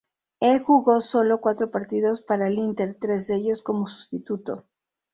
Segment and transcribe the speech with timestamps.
[0.39, 4.65] Él jugó sólo cuatro partidos para el Inter, tres de ellos como sustituto.